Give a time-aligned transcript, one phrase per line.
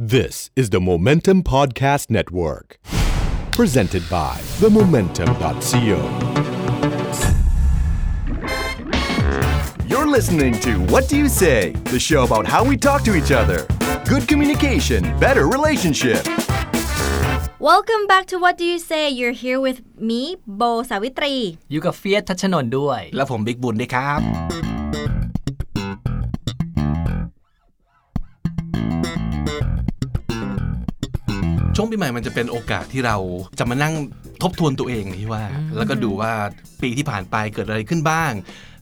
[0.00, 2.78] This is the Momentum Podcast Network,
[3.50, 5.98] presented by themomentum.co.
[9.88, 13.32] You're listening to What Do You Say, the show about how we talk to each
[13.32, 13.66] other.
[14.04, 16.22] Good communication, better relationship.
[17.58, 21.36] Welcome back to What Do You Say You're here with me Bo Savitri
[21.70, 24.20] อยู่กับเฟียสทัชนนท์ด้วย แล้วผมบิ๊กบุญด้วยครับ
[31.80, 33.16] ช่วงปีใหม่มันจะเป็นโอกาสที่เรา
[33.58, 33.94] จะมานั่ง
[34.42, 35.44] ทบทวนตัวเองที่ว่า
[35.76, 36.32] แล้วก็ดูว่า
[36.82, 38.32] ปีที่ผ่านไปเกิดอะไรขึ้นบ้าง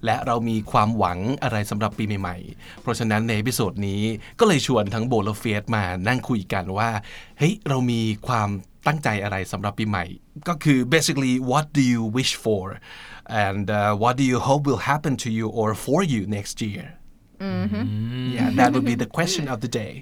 [0.04, 4.02] และเรามีความหวังอะไรสำหรับปีใหม่ๆ เพราะฉะนั้นในพิโซดนี้
[4.40, 6.90] ก็เลยชวนทั้งโบและเฟียสมานั่งคุยกันว่า
[7.38, 8.48] เฮ้ยเรามีความ
[8.86, 10.04] ตั้งใจอะไรสำหรับปีใหม่
[10.48, 12.64] ก็คือ basically what do you wish for
[13.46, 16.84] and uh, what do you hope will happen to you or for you next year
[18.36, 19.94] yeah that would be the question of the day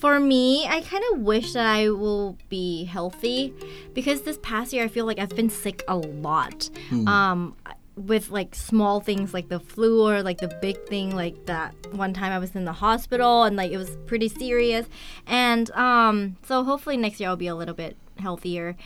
[0.00, 3.52] For me I kind of wish that I will be healthy
[3.92, 6.70] because this past year I feel like I've been sick a lot.
[7.06, 7.54] Um
[7.96, 12.14] with like small things like the flu or like the big thing like that one
[12.14, 14.86] time I was in the hospital and like it was pretty serious.
[15.26, 18.76] And um so hopefully next year I'll be a little bit healthier.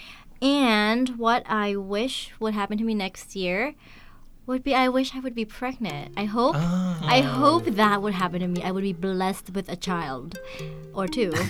[0.43, 3.75] And what I wish would happen to me next year
[4.47, 6.13] would be I wish I would be pregnant.
[6.17, 8.63] I hope I hope that would happen to me.
[8.63, 10.39] I would be blessed with a child
[10.93, 11.33] or two.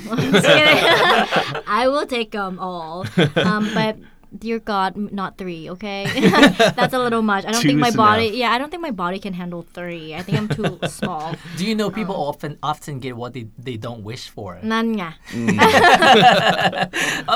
[1.67, 3.07] I will take them all.
[3.37, 3.99] Um, but
[4.39, 5.71] dear God, not three.
[5.71, 6.07] Okay,
[6.77, 7.45] that's a little much.
[7.45, 8.29] I don't think my body.
[8.29, 8.39] Enough.
[8.39, 10.15] Yeah, I don't think my body can handle three.
[10.15, 11.35] I think I'm too small.
[11.57, 14.59] Do you know people um, often often get what they, they don't wish for?
[14.63, 14.95] None.
[14.95, 15.59] mm.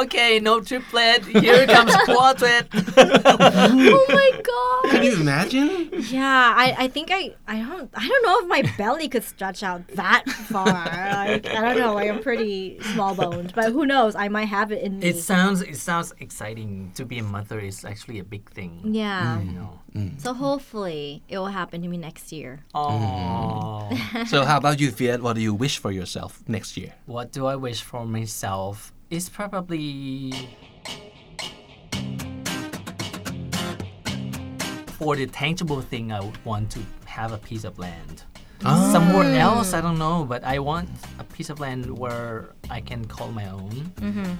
[0.05, 1.25] okay, no triplet.
[1.25, 2.69] Here comes quartet.
[2.97, 4.91] oh my God.
[4.91, 5.91] Can you imagine?
[6.11, 9.63] Yeah, I, I think I I don't I don't know if my belly could stretch
[9.63, 10.67] out that far.
[10.67, 11.95] Like, I don't know.
[11.95, 14.15] Like, I'm pretty small boned, but who knows?
[14.15, 15.03] I might have it in.
[15.03, 19.41] It sounds it sounds exciting to be a mother is actually a big thing yeah.
[19.41, 19.55] you mm.
[19.55, 19.81] know?
[19.95, 20.21] Mm.
[20.21, 22.65] So hopefully it will happen to me next year.
[22.75, 23.89] oh
[24.27, 25.23] so how about you Fiat?
[25.23, 26.95] What do you wish for yourself next year?
[27.07, 30.33] What do I wish for myself is probably
[34.99, 38.25] for the tangible thing I would want to have a piece of land
[38.63, 39.47] somewhere ah.
[39.47, 40.89] else I don't know but I want
[41.19, 43.93] a piece of land where I can call my own.
[44.01, 44.33] Mm-hmm.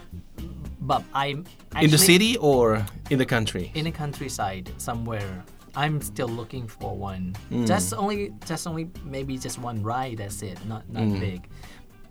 [0.81, 3.71] But I'm actually, in the city or in the country?
[3.75, 5.45] In the countryside somewhere.
[5.77, 7.37] I'm still looking for one.
[7.53, 7.67] Mm.
[7.67, 10.59] Just only just only maybe just one ride that's it.
[10.67, 11.21] Not not mm.
[11.21, 11.49] big.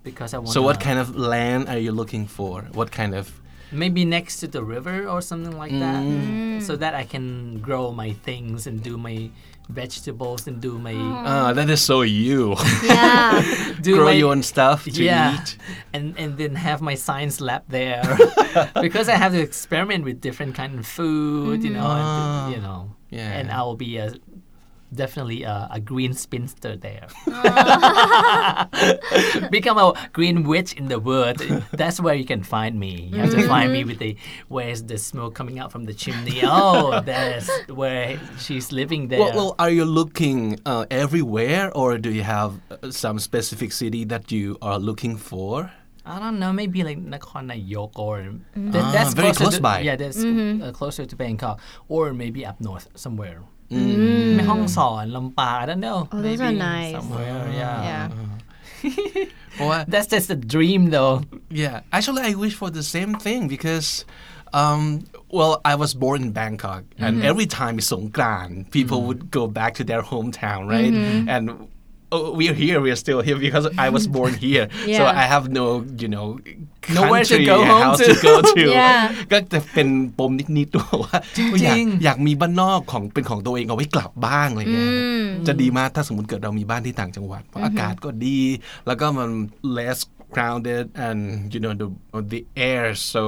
[0.03, 2.61] Because I want so what kind of land are you looking for?
[2.71, 3.27] What kind of
[3.71, 6.03] maybe next to the river or something like that.
[6.03, 6.61] Mm.
[6.61, 9.29] So that I can grow my things and do my
[9.69, 12.55] vegetables and do my Ah, that is so you.
[12.83, 13.41] Yeah.
[13.81, 15.57] do Grow my, your own stuff to yeah eat.
[15.93, 18.03] and and then have my science lab there
[18.81, 22.95] because I have to experiment with different kind of food you know and, you know
[23.09, 23.31] Yeah.
[23.39, 24.13] and I will be a
[24.93, 27.07] definitely a, a green spinster there
[29.51, 31.37] become a green witch in the world
[31.71, 34.15] that's where you can find me you have to find me with the
[34.47, 39.33] where's the smoke coming out from the chimney oh that's where she's living there Well,
[39.35, 44.31] well, are you looking uh, everywhere, or do you have uh, some specific city that
[44.31, 45.71] you are looking for?
[46.05, 48.71] I don't know, maybe like Nakhon Nayok or Mm-hmm.
[48.71, 49.79] that, Ah, that's very closer close to, by.
[49.81, 51.59] Yeah, that's uh, closer to Bangkok,
[51.89, 53.41] or maybe up north somewhere.
[53.71, 54.06] Mm.
[54.47, 56.07] Mae Hong Son, Lampa, I don't know.
[56.11, 56.93] Oh, those are maybe nice.
[56.93, 58.09] Somewhere, yeah.
[58.83, 59.25] Yeah.
[59.59, 61.23] Well, That's just a dream, though.
[61.49, 64.05] yeah, actually, I wish for the same thing because,
[64.53, 67.25] um, well, I was born in Bangkok, and mm-hmm.
[67.25, 69.07] every time it's Songkran, people mm-hmm.
[69.07, 70.93] would go back to their hometown, right?
[70.93, 71.29] Mm-hmm.
[71.29, 71.67] And
[72.14, 74.66] oh, we're here, we're still here because I was born here,
[74.98, 75.22] so Yeah.
[75.22, 75.64] I have no,
[76.02, 76.26] you know,
[76.96, 78.06] Nowhere to country, go home house to.
[78.12, 78.64] to go to.
[78.78, 79.02] Yeah.
[79.32, 79.88] ก็จะเป็น
[80.18, 81.16] ปมนิดๆด้วยว่า
[81.62, 84.90] อยาก จริงๆ อยากมีบ้านนอกของเป็นของตัวเองเอาไว้กลับบ้างอะไรเงี้ย
[85.46, 88.40] จะดีมากถ้าสมมติเกิดเรามีบ้านที่ต่างจังหวัดเพราะอากาศก็ดี
[88.86, 89.30] แล้วก็มัน
[89.78, 89.98] less
[90.34, 91.20] crowded and
[91.52, 91.88] you know the
[92.32, 92.40] the
[92.70, 93.24] air is so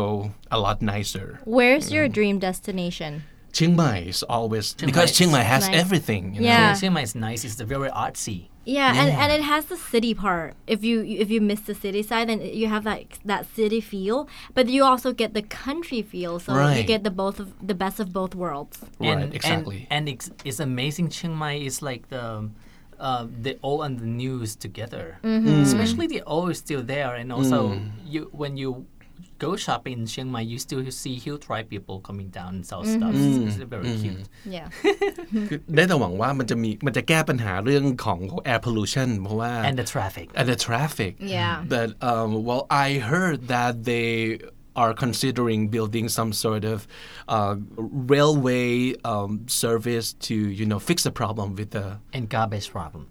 [0.57, 1.27] a lot nicer
[1.59, 3.13] Where's your dream destination?
[3.57, 5.81] Chiang Mai is always because Mai Chiang Mai is has nice.
[5.83, 6.53] everything you know?
[6.53, 6.75] Yeah.
[6.81, 7.41] Chiang Mai is nice.
[7.47, 8.39] It's very artsy.
[8.66, 10.54] Yeah, And, and it has the city part.
[10.68, 14.28] If you if you miss the city side, then you have that that city feel,
[14.54, 16.40] but you also get the country feel.
[16.40, 18.80] So you get the both of the best of both worlds.
[19.00, 19.88] Right, and, exactly.
[19.90, 21.10] And, and it's, it's amazing.
[21.10, 22.50] Chiang Mai is like the
[23.00, 25.18] uh, the old and the news together.
[25.24, 25.48] Mm-hmm.
[25.48, 25.62] Mm.
[25.62, 27.92] Especially the old is still there, and also mm.
[28.06, 28.86] you when you
[29.45, 32.83] go shopping in Chiang Mai, you still see huge tribe people coming down and sell
[32.95, 33.13] stuff.
[33.15, 34.27] It's, it's very cute.
[34.57, 34.67] Yeah.
[35.49, 38.21] คือได้แต่หวังว่ามันจะมีมันจะแก้ปัญหาเรื่องของ
[38.53, 40.27] air pollution เพราะว่า And the traffic.
[40.39, 41.13] and the traffic.
[41.37, 41.55] Yeah.
[41.75, 44.11] But um, well, I heard that they
[44.83, 46.79] are considering building some sort of
[47.37, 47.55] uh,
[48.13, 49.33] railway um,
[49.65, 53.03] service to you know fix the problem with the And garbage problem.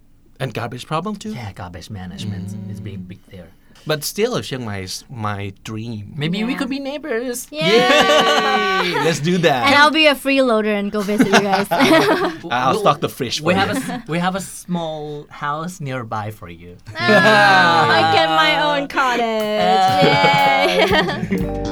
[0.42, 1.32] and garbage problem too.
[1.40, 3.50] Yeah, garbage management is being big there.
[3.87, 6.13] but still, Chiang Mai is my dream.
[6.15, 7.47] Maybe we could be neighbors.
[7.49, 8.83] Yeah.
[8.83, 8.93] Yay!
[9.05, 9.67] Let's do that.
[9.67, 11.67] And I'll be a freeloader and go visit you guys.
[12.51, 13.39] I'll stock the fridge.
[13.39, 13.59] For We you.
[13.59, 16.77] have a s- we have a small house nearby for you.
[16.97, 19.21] Ah, I get my own cottage.
[19.21, 21.25] Uh.
[21.31, 21.69] Yay.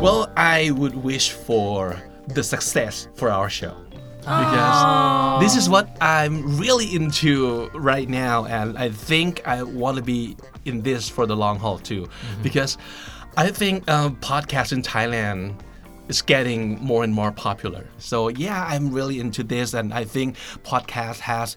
[0.00, 3.76] Well, I would wish for the success for our show.
[4.22, 10.02] Because this is what I'm really into right now, and I think I want to
[10.02, 12.08] be in this for the long haul too.
[12.42, 12.78] Because
[13.36, 15.54] I think um, podcast in Thailand
[16.08, 17.86] is getting more and more popular.
[17.98, 21.56] So yeah, I'm really into this, and I think podcast has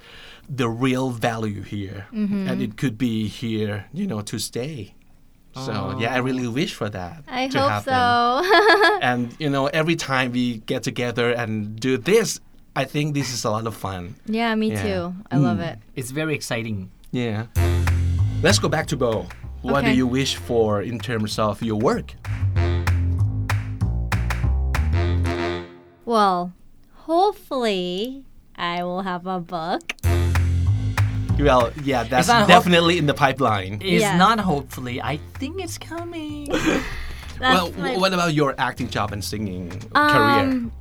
[0.49, 4.95] the real value here, and it could be here, you know, to stay.
[5.53, 7.23] So yeah, I really wish for that.
[7.27, 8.99] I to hope happen so.
[9.01, 12.41] and you know every time we get together and do this
[12.75, 14.83] i think this is a lot of fun yeah, me Yeah.
[14.83, 15.13] too.
[15.31, 15.79] I love it.
[15.95, 16.89] It's very exciting.
[17.11, 17.45] yeah
[18.43, 19.27] let's go back to bo
[19.61, 22.13] what do you wish for in terms of your work
[26.07, 26.53] Well,
[27.09, 28.25] hopefully,
[28.55, 29.81] I will have a book.
[31.39, 34.15] well yeah that's If hope- definitely in the pipeline It's Yeah.
[34.17, 35.01] not hopefully.
[35.01, 36.47] I think it's coming.
[37.41, 40.71] Well my- what about your acting job and singing career Um,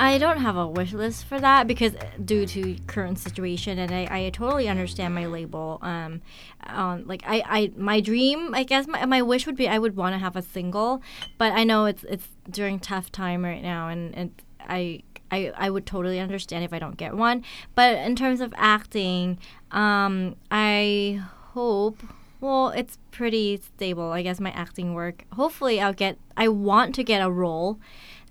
[0.00, 3.92] I don't have a wish list for that because uh, due to current situation, and
[3.92, 5.78] I, I totally understand my label.
[5.82, 6.22] Um,
[6.66, 9.96] um, like I, I, my dream, I guess my, my wish would be I would
[9.96, 11.02] want to have a single,
[11.36, 15.02] but I know it's it's during tough time right now, and and I.
[15.32, 17.44] I, I would totally understand if I don't get one.
[17.76, 19.38] But in terms of acting,
[19.70, 22.02] um, I hope
[22.40, 25.24] well, it's pretty stable, I guess, my acting work.
[25.34, 27.78] Hopefully, I'll get, I want to get a role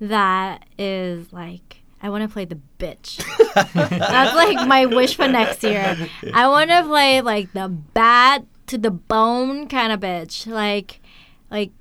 [0.01, 3.25] that is like, I want to play the bitch.
[3.55, 5.97] That's like my wish for next year.
[6.33, 10.47] I want to play like the bad to the bone kind of bitch.
[10.47, 11.01] Like,
[11.51, 11.73] like,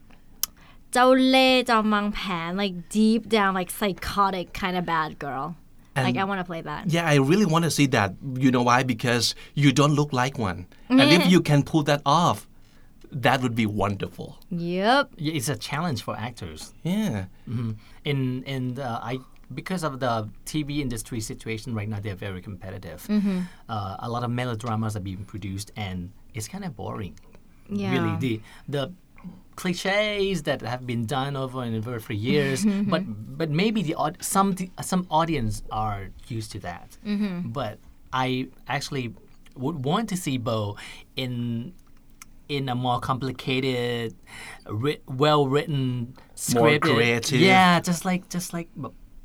[0.93, 5.45] เจ้าเล่ห์จอมวางแผน like deep down like psychotic kind of bad girl
[6.05, 8.09] like I want to play that yeah i really want to see that
[8.43, 9.25] you know why because
[9.61, 10.59] you don't look like one
[11.01, 12.37] and if you can pull that off
[13.10, 16.74] that would be wonderful yep Yeah, It's a challenge for actors.
[16.82, 17.24] yeah
[18.04, 19.18] in in the I
[19.54, 23.00] because of the TV industry situation right now, they're very competitive.
[23.08, 23.38] Mm-hmm.
[23.66, 27.14] Uh, a lot of melodramas are being produced, and it's kind of boring.
[27.70, 27.92] Yeah.
[27.96, 28.34] Really, the
[28.68, 28.92] the
[29.56, 33.02] cliches that have been done over and over for years, but
[33.38, 36.96] but maybe the some some audience are used to that.
[37.06, 37.48] Mm-hmm.
[37.50, 37.78] But
[38.12, 39.14] I actually
[39.56, 40.76] would want to see Bo
[41.16, 41.72] in
[42.48, 44.14] in a more complicated,
[44.66, 47.40] writ- well-written, scripted, creative.
[47.40, 48.68] Yeah, just like just like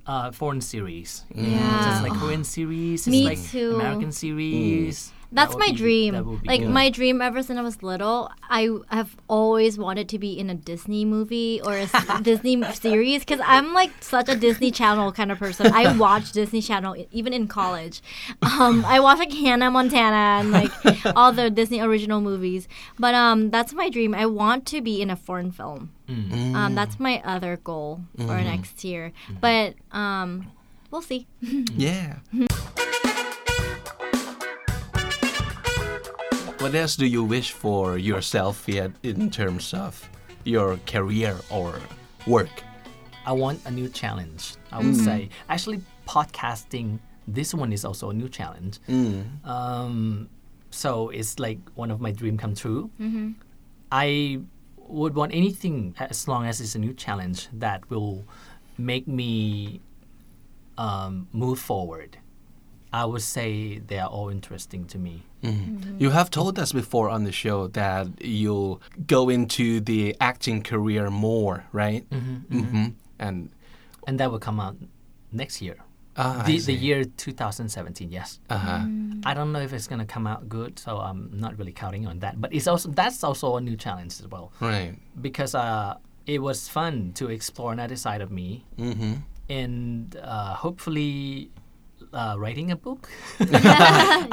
[0.06, 1.24] uh, foreign series.
[1.34, 1.84] Yeah.
[1.86, 3.76] just like Korean series, just Me like too.
[3.76, 5.08] American series.
[5.10, 6.42] That That's my be- dream.
[6.46, 6.70] Like good.
[6.70, 10.56] my dream ever since I was little, I have always wanted to be in a
[10.56, 11.88] Disney movie or a
[12.22, 15.68] Disney series because I'm like such a Disney Channel kind of person.
[15.74, 18.02] I watch Disney Channel even in college.
[18.42, 20.72] Um, I watch like Hannah Montana and like
[21.16, 22.68] all the Disney original movies.
[23.00, 24.14] But um, that's my dream.
[24.14, 25.92] I want to be in a foreign film.
[26.08, 29.14] Um, that's my other goal for next year.
[29.42, 30.52] But um,
[30.92, 31.26] we'll see.
[31.42, 32.18] Yeah.
[36.64, 40.10] What else do you wish for yourself yet in terms of
[40.46, 41.76] your career or
[42.26, 42.64] work?
[43.26, 44.56] I want a new challenge.
[44.72, 47.00] I would say actually podcasting.
[47.28, 48.80] This one is also a new challenge.
[49.44, 50.30] Um,
[50.72, 52.90] so it's like one of my dream come true.
[53.92, 54.40] I
[54.78, 58.24] would want anything as long as it's a new challenge that will
[58.78, 59.82] make me
[60.78, 62.18] um, move forward.
[62.94, 65.24] I would say they are all interesting to me.
[66.00, 71.10] You have told us before on the show that you'll go into the acting career
[71.10, 72.04] more, right?
[72.10, 72.86] Mm-hmm.
[73.20, 73.50] And
[74.08, 74.76] And that will come out
[75.32, 75.78] next year.
[76.16, 78.40] ah, the, the year 2017, yes.
[78.50, 78.86] Uh-huh.
[79.26, 82.20] I don't know if it's gonna come out good, so I'm not really counting on
[82.20, 82.40] that.
[82.40, 84.94] But it's also that's also a new challenge as well Right.
[85.22, 85.96] because uh,
[86.26, 89.14] it was fun to explore another side of me, Mm-hmm.
[89.50, 91.50] and uh, hopefully,
[92.21, 93.01] uh, writing a book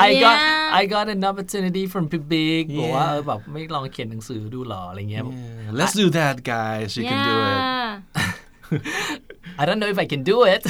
[0.07, 0.79] I got Yeah.
[0.79, 7.19] I got an opportunity from Big Big บอกว่าเออแบบไม่ลองเขียนหนังสือดูหรออะไรเงี้ย Yeah, let's do that guys you can
[7.31, 7.91] do it yeah
[9.61, 10.61] I don't know if I can do it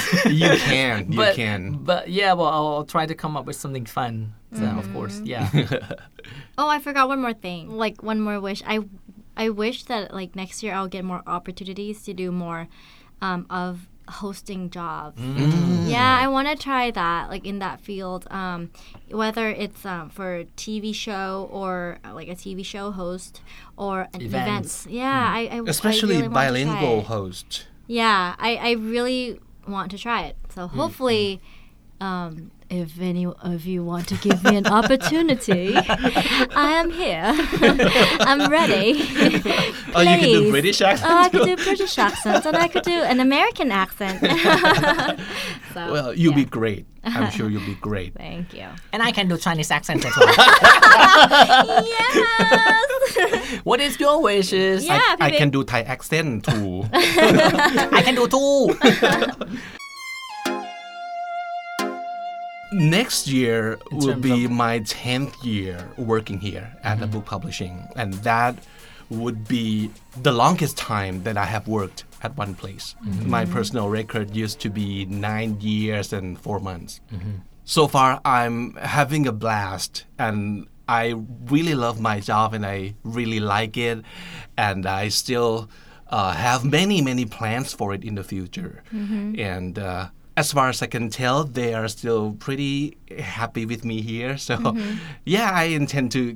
[0.41, 3.57] you can you but can but yeah well I'll, I'll try to come up with
[3.63, 4.13] something fun
[4.59, 5.45] so of course yeah
[6.57, 7.61] Oh, I forgot one more thing.
[7.83, 8.61] Like one more wish.
[8.73, 8.75] I
[9.43, 12.61] I wish that like next year I'll get more opportunities to do more
[13.27, 13.71] um, of
[14.10, 15.20] hosting jobs.
[15.88, 18.26] Yeah, I want to try that like in that field.
[18.30, 18.70] Um,
[19.10, 23.40] whether it's um, for a TV show or uh, like a TV show host
[23.76, 24.86] or an Events.
[24.86, 24.86] events.
[24.86, 29.90] Yeah, I, I I especially really to try bilingual host Yeah, I, I really want
[29.92, 30.36] to try it.
[30.54, 31.40] So hopefully,
[32.00, 37.22] um, if any of you want to give me an opportunity, I am here.
[38.20, 39.02] I'm ready.
[39.94, 42.84] oh you can do British accent Oh, I could do British accent and I could
[42.84, 44.20] do an American accent.
[45.74, 46.44] so, well you'll yeah.
[46.44, 48.66] be great I'm sure you'll be great Thank you.
[48.92, 50.28] and I can do Chinese accent as well
[51.84, 53.60] Yes.
[53.64, 55.38] what is your wishes yeah, I Pipi.
[55.38, 58.76] can do Thai accent too I can do too
[62.72, 68.56] next year will be my 10th year working here at the book publishing and that
[69.10, 69.90] would be
[70.22, 72.94] the longest time that i have worked at one place.
[73.24, 77.00] My personal record used to be nine years and four months.
[77.64, 81.14] So far i'm having a blast and i
[81.46, 84.04] really love my job and i really like it
[84.56, 85.70] and i still
[86.08, 88.82] uh, have many many plans for it in the future.
[89.38, 90.08] And uh,
[90.40, 94.38] as far as I can tell, they are still pretty happy with me here.
[94.38, 94.96] So, mm-hmm.
[95.24, 96.34] yeah, I intend to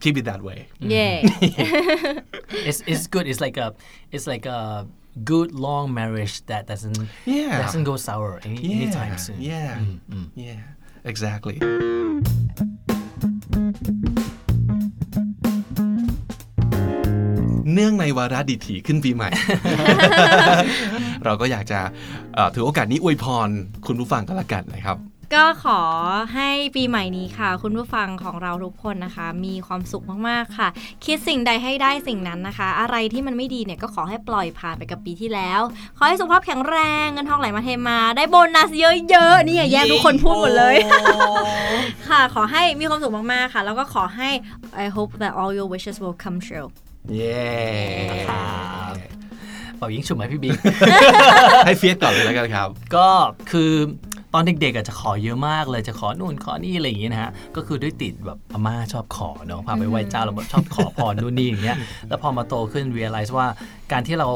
[0.00, 0.68] keep it that way.
[0.78, 1.20] Yeah,
[2.50, 3.74] it's, it's good it's like a
[4.12, 4.86] it's like a
[5.24, 7.60] good long marriage that doesn't Yeah.
[7.60, 10.30] doesn't go sour any, Yeah, anytime soon yeah, mm, mm.
[10.34, 10.62] yeah,
[11.04, 11.58] exactly.
[17.72, 19.28] เนื่องในวาระดิถีขึ้นปีใหม่
[21.24, 21.80] เราก็อยากจะ
[22.34, 23.48] เอ่อถือโอกาสนี้อวยพร
[23.86, 24.98] คุณผู้ฟังกันละกันนะครับ
[25.36, 25.80] ก็ขอ
[26.34, 30.68] ให้ปีใหม่นี้ค่ะ คุณผู้ฟังของเราทุกคนนะคะ มีความสุขมากๆค่ะ
[31.04, 35.60] คิดสิ่งใดให้ได้สิ่งนั้นนะคะ อะไรที่มันไม่ดีเนี่ยก็ขอให้ปล่อยผ่านไปกับปีที่แล้ว
[35.98, 40.76] ขอให้สุขภาพแข็งแรงเงินทองไหลมาเทมา ได้โบนัสเยอะๆนี่อย่าแย่งทุกคนพูดหมดเลย
[42.08, 44.30] ค่ะ ขอให้มีความสุขมากๆค่ะ แล้วก็ขอให้
[44.84, 46.68] I hope that all your wishes will come true
[47.08, 47.44] เย้
[49.76, 50.58] เป่ายิงฉุบไหมพี่บิ๊ก
[51.66, 53.08] ให้เฟียสก่อนเลยแล้วกันครับ ก็
[53.50, 53.72] คือ
[54.34, 61.76] ตอนเด็กๆอะจะขอเยอะมากเลยจะขอนู่นขอนี่อะไรอย่างเงี้ยนะฮะก็คือด้วยติดแบบอาม่าชอบขอเนาะพาไปไหว้เจ้าแล้วแบบชอบขอพรนู่นนี่อย่างเงี้ย
[62.08, 63.46] แล้วพอมาโตขึ้น realize ว่า
[63.92, 64.28] การที่เรา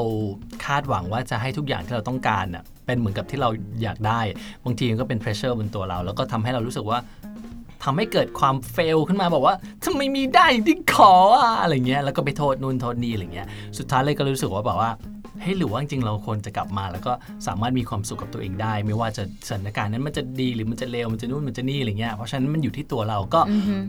[0.67, 3.49] คาดหวังว่าจะให้ทุกอย่างที่เราต้องการอะเป็นเหมือนกับที่เรา
[3.83, 4.21] อยากได้
[4.65, 6.99] บางทีมันก็เป็น pressure บนตัวเรา แล้วก็ทำให้เรารู้สึกว่า
[7.85, 13.47] ทำให้เกิดความเฟลขึ้นมาบอกว่าทำไมมีได้อย่างที่ขออะอะไรเงี้ยแล้วก็ไปโทษนู่นโทษนี่อะไรเงี้ย
[13.79, 14.93] สุดท้ายเลยก็รู้สึกว่าแบบว่า
[15.43, 17.13] เฮ้ยหรือว่าจริงๆเราควรจะกลับมาแล้วก็
[17.47, 23.41] สามารถมีความสุขกับตัวเองได้ ไม่ว่าจะสถานการณ์นั้นมันจะดีหรือมันจะเลวมันจะนู่นมันจะนี่อะไรเงี้ยเพราะฉะนั้นมันอยู่ที่ตัวเราก็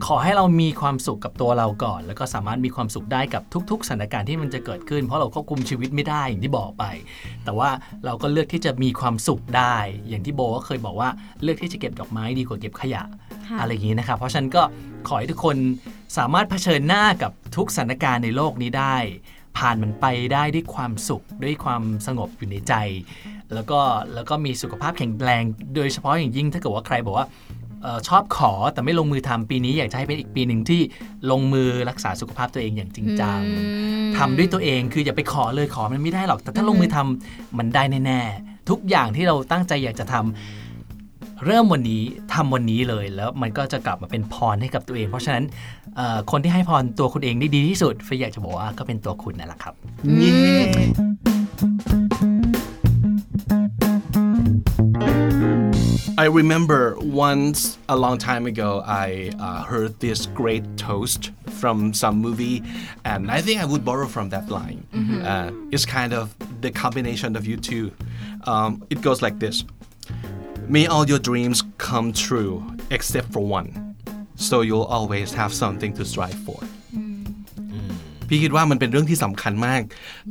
[0.05, 6.83] ขอให้เรามีความสุขกับตัวเราก่อน แล้วก็สามารถมีความสุขได้กับทุก ๆสถานการณ์ที่มันจะเกิดขึ้น เพราะเราควบคุมชีวิตไม่ได้อย่างที่บอกไป
[7.45, 7.69] แต่ว่า
[8.05, 9.75] เราก็เลือกที่จะมีความสุขได้
[10.09, 11.09] อย่างที่โบก็เคยบอกว่า
[11.43, 13.24] เลือกที่จะเก็บดอกไม้ดีกว่าเก็บขยะค่ะ
[13.59, 14.63] อะไรอย่างนี้นะครับ เพราะฉะนั้นก็
[15.07, 15.57] ขอให้ทุกคน
[16.17, 18.95] สามารถเผชิญหน้ากับทุกสถานการณ์ในโลกนี้ได้
[19.57, 22.73] ผ่านมันไปได้ด้วยความสุขด้วยความสงบอยู่ในใจ
[23.53, 23.79] แล้วก็
[24.13, 25.43] แล้วก็มีสุขภาพแข็งแรง
[25.75, 27.27] โดยเฉพาะอย่างยิ่งถ้าเกิดว่าใครบอกว่า
[27.81, 30.81] เออชอบขอแต่ไม่ลงมือทำปีนี้อยากจะให้เป็นอีกปีหนึ่งที่
[31.31, 33.41] ลงมือรักษาสุขภาพตัวเองอย่างจริงจัง
[34.17, 40.64] ทำด้วยตัวเองคืออย่าไปขอเลยขอมันไม่ได้หรอก แต่ถ้าลงมือทำมันได้แน่ๆทุกอย่างที่เราตั้งใจอยากจะทำ
[41.43, 45.43] เริ่มวันนี้ทำวันนี้เลยแล้วมันก็จะกลับมาเป็นพรให้กับตัวเอง เพราะฉะนั้น
[45.95, 49.73] เอ่อคนที่ให้พรตัวคุณเองได้ดีที่สุดเฟยอยากจะบอกว่าก็เป็นตัวคุณนั่นแหละครับ
[56.17, 56.81] I remember
[57.29, 61.21] once a long time ago, I uh, heard this great toast
[61.61, 62.63] from some movie,
[63.03, 64.79] and I think I would borrow from that line.
[65.31, 67.85] Uh, it's kind of the combination of you two.
[68.51, 69.65] Um, it goes like this
[70.67, 73.95] May all your dreams come true, except for one.
[74.35, 76.59] So you'll always have something to strive for.
[78.27, 79.81] พี่คิดว่ามันเป็นเรื่องที่สำคัญมาก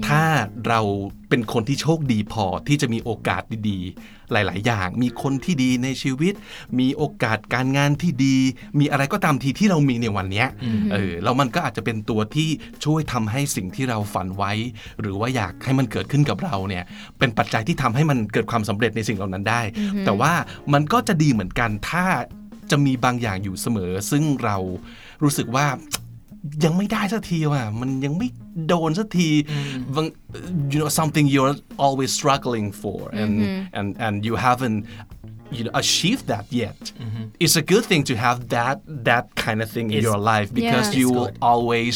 [0.06, 0.22] ถ้า
[0.68, 0.80] เรา
[1.28, 6.34] เป็นคนที่โชคดีพอที่จะมีโอกาสดีๆ หลาย ๆ อย่าง มีคนที่ดีในชีวิต
[6.78, 8.36] มีโอกาสการงานที่ดี
[8.78, 10.48] มีอะไรก็ตามทีที่เรามีในวันเนี้ย
[10.92, 12.48] เออแล้วมันก็อาจจะเป็นตัวที่
[12.84, 14.52] ช่วยทำให้สิ่งที่เราฝันไว้
[15.00, 16.84] หรือว่าอยากให้มันเกิดขึ้นกับเราเนี่ย
[17.18, 19.62] เป็นปัจจัยที่ทำให้มันเกิดความสำเร็จในสิ่งเหล่านั้นได้
[20.04, 20.32] แต่ว่า
[20.72, 22.04] มันก็จะดีเหมือนกันถ้า
[22.70, 24.56] จะมีบางอย่างอยู่เสมอ ซึ่งเรา
[25.22, 25.66] รู้สึกว่า
[26.63, 28.27] ยังไม่ได้สักทีว่ะมันยังไม่
[28.67, 29.29] โดนสักที
[29.95, 30.05] บาง
[30.71, 33.33] you know something you're always struggling for and
[33.77, 34.79] and and you haven't
[35.57, 36.81] you know achieved that yet
[37.43, 38.77] it's a good thing to have that
[39.09, 40.99] that kind of thing in It's- your life because Yeah.
[41.01, 41.51] you It's will good.
[41.53, 41.93] always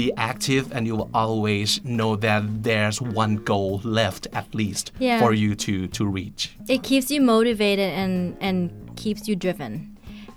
[0.00, 1.68] be active and you will always
[2.00, 5.18] know that there's one goal left at least Yeah.
[5.22, 6.40] for you to to reach
[6.74, 8.14] it keeps you motivated and
[8.46, 8.56] and
[9.02, 9.72] keeps you driven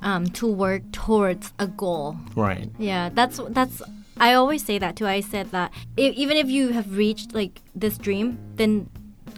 [0.04, 2.16] um, to work towards a goal.
[2.36, 2.70] Right.
[2.78, 3.82] Yeah that's that's
[4.16, 5.06] i always say that too.
[5.06, 8.88] I said that if, even if you have reached like this dream then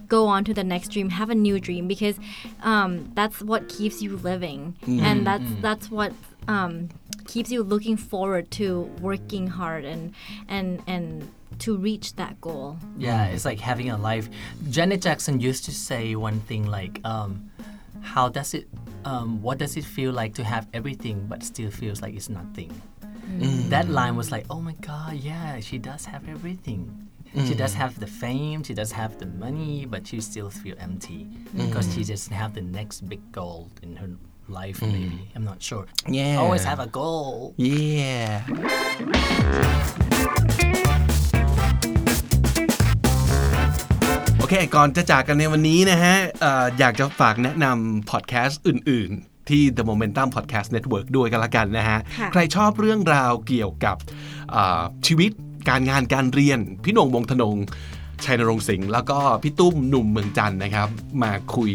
[0.09, 1.11] go on to the next dream.
[1.11, 2.19] Have a new dream because
[2.63, 4.77] um, that's what keeps you living.
[4.87, 6.13] And that's that's what
[6.49, 6.89] um,
[7.27, 10.15] keeps you looking forward to working hard and
[10.49, 11.31] and and
[11.61, 12.77] to reach that goal.
[12.99, 14.29] Yeah, it's like having a life.
[14.71, 17.51] Janet Jackson used to say one thing like, um,
[18.07, 18.69] "How does it?
[19.05, 22.71] Um, what does it feel like to have everything but still feels like it's nothing?"
[23.27, 23.69] Mm.
[23.75, 27.11] That line was like, "Oh my God, yeah, she does have everything.
[27.35, 27.83] She does mm.
[27.83, 32.01] have the fame, she does have the money, but she still feel empty because she
[32.01, 32.09] mm.
[32.09, 34.11] doesn't have the next big goal in her."
[34.49, 35.87] Life, maybe I'm not sure.
[36.07, 36.39] Yeah.
[36.39, 37.53] always have a goal.
[37.59, 38.47] yeah
[44.49, 53.97] เคก่อนจะจากกันในวันนี้นะฮะเอ่ออยากจะฝากแนะนำพอดแคสต์อื่น ๆที่ The Momentum Podcast Network ด้วยกันละกันนะฮะค่ะใครชอบเรื่องราวเกี่ยวกับ
[54.53, 55.31] เอ่อชีวิต
[55.69, 57.57] การงานการเรียน พี่หนงวงธนง
[58.25, 60.88] ชัยนรงค์สิงห์แล้วก็พี่ตุ้มหนุ่มเมืองจันทร์นะครับ
[61.23, 61.73] มาคุย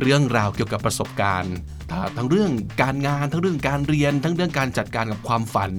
[0.00, 1.54] เรื่องราวเกี่ยวกับประสบการณ์
[1.92, 2.50] อ่าทั้งเรื่อง
[2.82, 5.72] การงานทั้งเรื่องการเรียน ทั้งเรื่องการจัดการกับความฝัน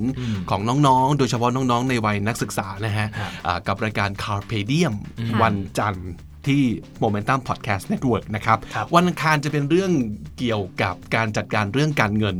[0.50, 3.08] ของน้องๆ โดยเฉพาะน้องๆ ในวัยนักศึกษานะฮะ
[3.48, 4.94] อ่ากับรายการ Carpe Diem
[5.42, 6.10] วันจันทร์
[6.48, 6.64] ที่
[7.04, 9.92] Momentum Podcast Network นะครับครับวันอังคารจะเป็นเรื่อง
[10.40, 12.38] เกี่ยวกับการจัดการเรื่องการเงิน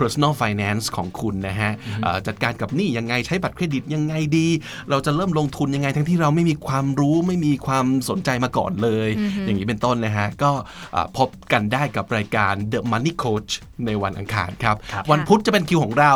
[0.00, 4.48] personal finance ของคุณนะฮะเอ่อจัดการกับหนี้ยังไงใช้บัตรเครดิตยังไงดี
[4.90, 9.08] เราจะเริ่มลงทุนยังไง ทั้งที่เราไม่มีความรู้ไม่มีความสนใจมาก่อนเลย
[9.44, 10.50] อย่างนี้เป็นต้นนะฮะก็
[10.92, 13.52] เอ่อพบกันได้กับรายการ The Money Coach
[13.86, 16.14] ในวันอังคารครับครับวันพุธจะเป็นคิวของเรา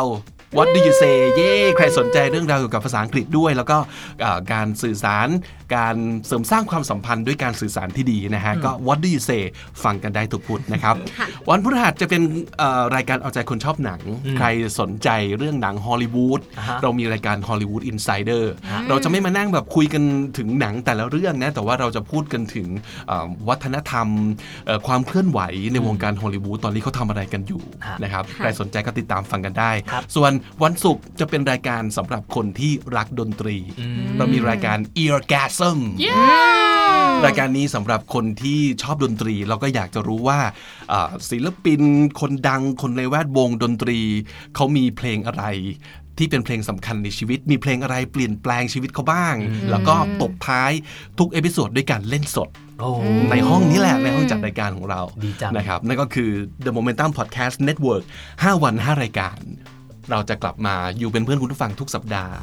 [0.57, 3.77] What do you say เย้ใครสนใจเรื่องราวเกี่ยวกับภาษาอังกฤษด้วย แล้วก็
[4.21, 5.27] เอ่อการสื่อสาร
[5.75, 5.95] การ
[6.27, 9.41] เสริมสร้างความสัมพันธ์ด้วยการสื่อสารที่ดีนะฮะก็ What do you say
[9.83, 10.95] ฟังกันได้ทุกพุธนะครับ
[11.49, 12.21] วันพฤหัสจะเป็น
[12.57, 14.01] เอ่อรายการเอาใจคนชอบหนัง
[14.37, 14.47] ใคร
[14.79, 18.53] สนใจเรื่องหนังฮอลลีวูดอ่าฮะเรามีรายการฮอลลีวูดอินไซเดอร์
[18.89, 20.03] เราจะไม่มานั่งแบบคุยกัน
[20.37, 22.67] ถึงหนังแต่ละเรื่องนะแต่ว่าเราจะพูดกันถึง
[23.07, 24.07] เอ่อวัฒนธรรม
[24.65, 25.39] เอ่อความเคลื่อนไหว
[25.73, 30.31] ในวงการฮอลลีวูดตอนนี้เขาทำอะไรกันอยู่ฮะนะครับใครสนใจก็ติดตามฟังกันได้ครับส่วน
[30.63, 33.57] วันศุกร์จะเป็นรายการสำหรับคนที่รักดนตรี
[34.17, 35.79] เรามีรายการ Eargasm
[37.25, 40.39] รายการนี้สำหรับคนที่ชอบดนตรี เราก็อยากจะรู้ว่า
[40.91, 41.81] อ่าศิลปิน
[42.19, 43.99] คนดังคนในแวดวงดนตรี
[44.55, 45.43] เขามีเพลงอะไร
[46.17, 49.35] ที่เป็นเพลงสำคัญในชีวิต มีเพลงอะไรเปลี่ยนแปลงชีวิตเขาบ้าง
[49.71, 50.71] แล้วก็ตบท้าย
[51.19, 52.49] ทุกเอพิโซดด้วยการเล่นสด
[52.79, 52.89] โอ้
[53.31, 56.31] ในห้องนี้แหละ ในห้องจัดรายการของเราดีจังนะครับ นั่นก็คือ
[56.65, 59.37] The Momentum Podcast Network 5 วัน 5 รายการ
[60.11, 62.33] เราจะกลับมาอยู่เป็นเพื่อนคุณผู้ฟังทุกสัปดาห์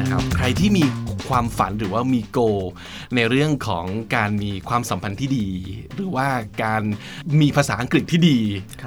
[0.00, 0.84] นะครับ ใครที่มี
[1.28, 2.38] ความฝันหรือว่ามีโก
[3.14, 5.48] ในเรื่องของการมีความสัมพันธ์ที่ดี
[5.94, 6.28] หรือว่า
[6.64, 6.82] การ
[7.40, 8.38] มีภาษาอังกฤษที่ดี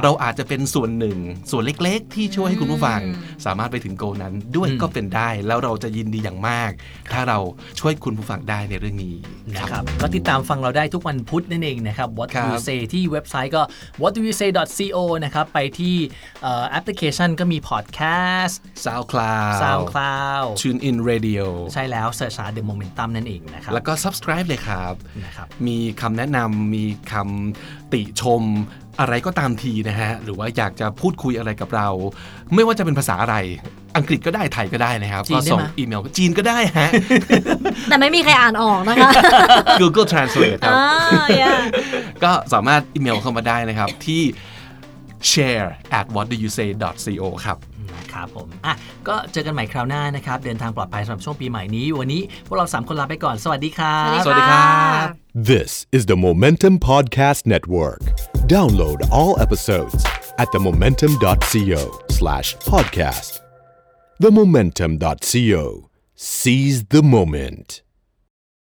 [0.03, 1.17] เราอาจจะเป็นส่วนหนึ่ง
[1.51, 3.01] ส่วนเล็กๆ ที่ช่วยให้คุณผู้ฟัง
[3.45, 6.71] สามารถไปถึงโกนั้นด้วยก็เป็นได้ แล้วเราจะยินดีอย่างมาก
[7.11, 7.39] ถ้าเรา
[7.79, 9.15] ช่วยคุณผู้ฟังได้ในเรื่องนี้
[9.55, 13.61] นะครับก็ติดตามฟังเราได้ทุกวันพุธนั่นเองนะครับ What ครั do บ you say ที่เว็บไซต์ก็
[14.01, 14.49] what do you say
[14.95, 15.95] co นะครับไปที่
[16.43, 18.53] เอ่อแอปพลิเคชันก็มี podcast
[18.85, 24.93] SoundCloud SoundCloud Tune in Radio ใช่แล้วเสิร์ชหา The Momentum นั่นเองนะครับแล้วก็ subscribe เลยครับ
[25.25, 28.43] นะครับ มีคำแนะนำมีคำติชม
[28.99, 31.87] อะไรก็ตามทีนะฮะ หรือว่าอยากจะพูดคุยอะไรกับเรา
[32.53, 33.35] ไม่ว่าจะเป็นภาษาอะไร
[33.97, 36.89] อังกฤษก็ได้ ไทยก็ได้นะครับจีนก็ได้ส่งไหมอีเมล จีนก็ได้ฮะ
[37.89, 39.11] แต่ไม่มีใครอ่านออกนะคะ
[39.81, 41.59] Google Translate ครับอ่า yeah
[42.23, 44.21] ก็สามารถอีเมลเข้ามาได้นะครับที่
[45.31, 45.67] share
[45.99, 46.69] at what do you say
[47.21, 47.70] co ครับนะ
[48.13, 48.73] ครับผมอะ
[49.07, 58.01] ก็เจอกันใหม่คราวหน้านะครับ เดินทางปลอดภัยสำหรับช่วงปีใหม่นี้ วันนี้พวกเราสามคนลาไปก่อน สวัสดีครับสวัสดีครับ This is the Momentum Podcast Network.
[58.55, 60.03] Download all episodes
[60.37, 63.39] at themomentum.co slash podcast.
[64.21, 65.89] Themomentum.co.
[66.15, 67.81] Seize the moment.